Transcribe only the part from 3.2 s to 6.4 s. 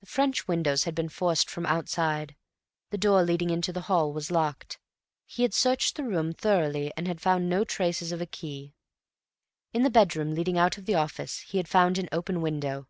leading into the hall was locked; he had searched the room